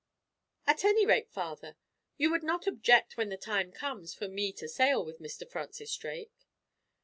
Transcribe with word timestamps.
"At 0.65 0.83
any 0.83 1.05
rate, 1.05 1.29
Father, 1.31 1.77
you 2.17 2.31
would 2.31 2.41
not 2.41 2.65
object 2.65 3.17
when 3.17 3.29
the 3.29 3.37
time 3.37 3.71
comes 3.71 4.15
for 4.15 4.27
me 4.27 4.51
to 4.53 4.67
sail 4.67 5.05
with 5.05 5.21
Mr. 5.21 5.47
Francis 5.47 5.95
Drake?" 5.95 6.47